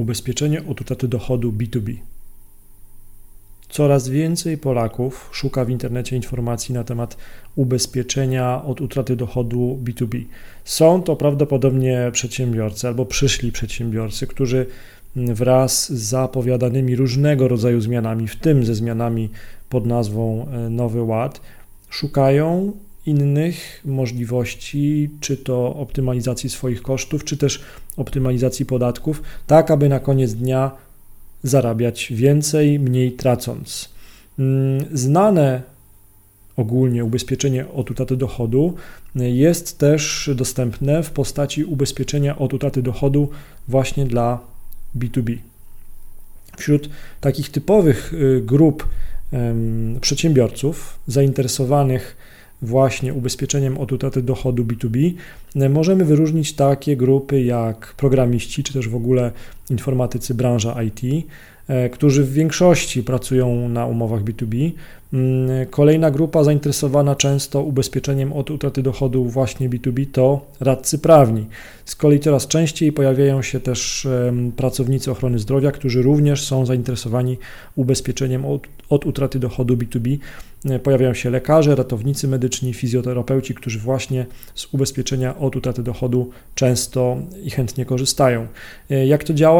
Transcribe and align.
ubezpieczenie 0.00 0.66
od 0.66 0.80
utraty 0.80 1.08
dochodu 1.08 1.52
B2B. 1.52 1.96
Coraz 3.68 4.08
więcej 4.08 4.58
Polaków 4.58 5.30
szuka 5.32 5.64
w 5.64 5.70
internecie 5.70 6.16
informacji 6.16 6.74
na 6.74 6.84
temat 6.84 7.16
ubezpieczenia 7.56 8.64
od 8.64 8.80
utraty 8.80 9.16
dochodu 9.16 9.78
B2B. 9.84 10.24
Są 10.64 11.02
to 11.02 11.16
prawdopodobnie 11.16 12.10
przedsiębiorcy 12.12 12.88
albo 12.88 13.06
przyszli 13.06 13.52
przedsiębiorcy, 13.52 14.26
którzy 14.26 14.66
wraz 15.16 15.92
z 15.92 16.02
zapowiadanymi 16.02 16.96
różnego 16.96 17.48
rodzaju 17.48 17.80
zmianami, 17.80 18.28
w 18.28 18.36
tym 18.36 18.64
ze 18.64 18.74
zmianami 18.74 19.30
pod 19.68 19.86
nazwą 19.86 20.46
e, 20.48 20.70
Nowy 20.70 21.02
Ład, 21.02 21.40
szukają 21.90 22.72
innych 23.06 23.80
możliwości, 23.84 25.10
czy 25.20 25.36
to 25.36 25.76
optymalizacji 25.76 26.50
swoich 26.50 26.82
kosztów, 26.82 27.24
czy 27.24 27.36
też 27.36 27.62
optymalizacji 27.96 28.66
podatków, 28.66 29.22
tak 29.46 29.70
aby 29.70 29.88
na 29.88 30.00
koniec 30.00 30.34
dnia 30.34 30.70
zarabiać 31.42 32.12
więcej, 32.12 32.80
mniej 32.80 33.12
tracąc. 33.12 33.88
Mm, 34.38 34.84
znane 34.92 35.62
ogólnie 36.56 37.04
ubezpieczenie 37.04 37.68
od 37.68 37.90
utraty 37.90 38.16
dochodu 38.16 38.74
jest 39.14 39.78
też 39.78 40.30
dostępne 40.34 41.02
w 41.02 41.10
postaci 41.10 41.64
ubezpieczenia 41.64 42.38
od 42.38 42.54
utraty 42.54 42.82
dochodu 42.82 43.28
właśnie 43.68 44.06
dla 44.06 44.38
B2B. 44.98 45.36
Wśród 46.56 46.88
takich 47.20 47.50
typowych 47.50 48.14
y, 48.14 48.42
grup 48.44 48.88
przedsiębiorców 50.00 50.98
zainteresowanych 51.06 52.16
właśnie 52.62 53.14
ubezpieczeniem 53.14 53.78
od 53.78 53.92
utraty 53.92 54.22
dochodu 54.22 54.64
B2B, 54.64 55.12
e, 55.56 55.68
możemy 55.68 56.04
wyróżnić 56.04 56.52
takie 56.52 56.96
grupy 56.96 57.42
jak 57.42 57.94
programiści, 57.96 58.62
czy 58.62 58.72
też 58.72 58.88
w 58.88 58.94
ogóle 58.94 59.32
informatycy 59.70 60.34
branża 60.34 60.82
IT, 60.82 61.00
e, 61.68 61.88
którzy 61.88 62.24
w 62.24 62.32
większości 62.32 63.02
pracują 63.02 63.68
na 63.68 63.86
umowach 63.86 64.22
B2B. 64.22 64.70
Mm, 65.12 65.66
kolejna 65.70 66.10
grupa 66.10 66.44
zainteresowana 66.44 67.14
często 67.16 67.62
ubezpieczeniem 67.62 68.32
od 68.32 68.50
utraty 68.50 68.82
dochodu 68.82 69.24
właśnie 69.24 69.70
B2B 69.70 70.06
to 70.12 70.40
radcy 70.60 70.98
prawni. 70.98 71.46
Z 71.84 71.96
kolei 71.96 72.20
coraz 72.20 72.46
częściej 72.46 72.92
pojawiają 72.92 73.42
się 73.42 73.60
też 73.60 74.08
pracownicy 74.56 75.10
ochrony 75.10 75.38
zdrowia, 75.38 75.72
którzy 75.72 76.02
również 76.02 76.44
są 76.44 76.66
zainteresowani 76.66 77.38
ubezpieczeniem 77.76 78.44
od, 78.44 78.66
od 78.88 79.06
utraty 79.06 79.38
dochodu 79.38 79.76
B2B. 79.76 80.18
E, 80.64 80.78
pojawiają 80.78 81.14
się 81.14 81.30
lekarze, 81.30 81.74
ratownicy 81.74 82.28
medyczni, 82.28 82.74
fizjoterapeuci, 82.74 83.54
którzy 83.54 83.78
właśnie 83.78 84.26
z 84.54 84.74
ubezpieczenia 84.74 85.38
od 85.38 85.56
utraty 85.56 85.82
dochodu 85.82 86.30
często 86.54 87.16
i 87.44 87.50
chętnie 87.50 87.84
korzystają. 87.84 88.46
E, 88.90 89.06
jak 89.06 89.24
to 89.24 89.34
działa? 89.34 89.59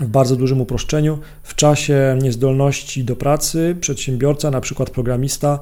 W 0.00 0.06
bardzo 0.06 0.36
dużym 0.36 0.60
uproszczeniu, 0.60 1.18
w 1.42 1.54
czasie 1.54 2.18
niezdolności 2.22 3.04
do 3.04 3.16
pracy 3.16 3.76
przedsiębiorca, 3.80 4.50
na 4.50 4.60
przykład 4.60 4.90
programista, 4.90 5.58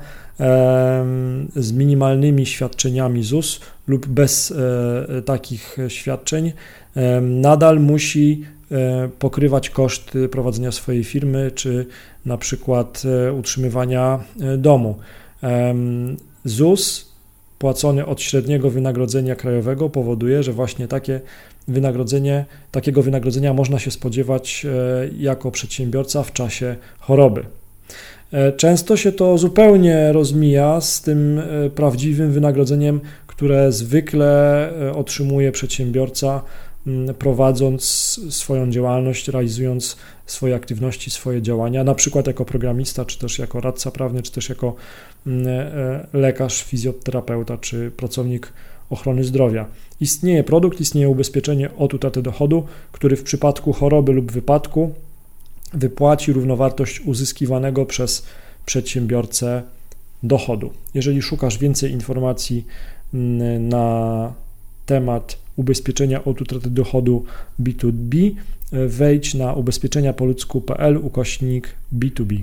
z 1.56 1.72
minimalnymi 1.72 2.46
świadczeniami 2.46 3.22
ZUS 3.22 3.60
lub 3.86 4.06
bez 4.06 4.50
e, 4.50 5.22
takich 5.22 5.76
świadczeń, 5.88 6.52
nadal 7.22 7.80
musi 7.80 8.44
e, 8.70 9.08
pokrywać 9.18 9.70
koszty 9.70 10.28
prowadzenia 10.28 10.72
swojej 10.72 11.04
firmy, 11.04 11.50
czy 11.54 11.86
na 12.26 12.38
przykład 12.38 13.02
e, 13.28 13.32
utrzymywania 13.32 14.18
domu. 14.58 14.96
ZUS 16.44 17.13
płacony 17.58 18.06
od 18.06 18.20
średniego 18.20 18.70
wynagrodzenia 18.70 19.36
krajowego 19.36 19.90
powoduje, 19.90 20.42
że 20.42 20.52
właśnie 20.52 20.88
takie 20.88 21.20
wynagrodzenie, 21.68 22.44
takiego 22.70 23.02
wynagrodzenia 23.02 23.52
można 23.52 23.78
się 23.78 23.90
spodziewać 23.90 24.66
e, 24.66 25.08
jako 25.18 25.50
przedsiębiorca 25.50 26.22
w 26.22 26.32
czasie 26.32 26.76
choroby. 26.98 27.44
E, 28.32 28.52
często 28.52 28.96
się 28.96 29.12
to 29.12 29.38
zupełnie 29.38 30.12
rozmija 30.12 30.80
z 30.80 31.02
tym 31.02 31.38
e, 31.38 31.70
prawdziwym 31.70 32.32
wynagrodzeniem, 32.32 33.00
które 33.26 33.72
zwykle 33.72 34.70
otrzymuje 34.94 35.52
przedsiębiorca 35.52 36.42
prowadząc 37.18 37.84
swoją 38.30 38.70
działalność, 38.70 39.28
realizując 39.28 39.96
swoje 40.26 40.54
aktywności, 40.54 41.10
swoje 41.10 41.42
działania, 41.42 41.84
na 41.84 41.94
przykład 41.94 42.26
jako 42.26 42.44
programista, 42.44 43.04
czy 43.04 43.18
też 43.18 43.38
jako 43.38 43.60
radca 43.60 43.90
prawny, 43.90 44.22
czy 44.22 44.32
też 44.32 44.48
jako 44.48 44.74
lekarz, 46.12 46.62
fizjoterapeuta, 46.62 47.58
czy 47.58 47.90
pracownik 47.90 48.52
ochrony 48.90 49.24
zdrowia. 49.24 49.66
Istnieje 50.00 50.44
produkt, 50.44 50.80
istnieje 50.80 51.08
ubezpieczenie 51.08 51.70
od 51.76 51.94
utraty 51.94 52.22
dochodu, 52.22 52.66
który 52.92 53.16
w 53.16 53.22
przypadku 53.22 53.72
choroby 53.72 54.12
lub 54.12 54.32
wypadku 54.32 54.94
wypłaci 55.72 56.32
równowartość 56.32 57.00
uzyskiwanego 57.00 57.86
przez 57.86 58.26
przedsiębiorcę 58.66 59.62
dochodu. 60.22 60.72
Jeżeli 60.94 61.22
szukasz 61.22 61.58
więcej 61.58 61.92
informacji 61.92 62.66
mm, 63.14 63.68
na 63.68 64.32
temat 64.86 65.43
ubezpieczenia 65.56 66.24
od 66.24 66.40
utraty 66.40 66.70
dochodu 66.70 67.24
B2B, 67.62 68.30
wejdź 68.72 69.34
na 69.34 69.52
ubezpieczeniapoludzku.pl 69.52 70.96
ukośnik 70.96 71.68
B2B. 71.98 72.42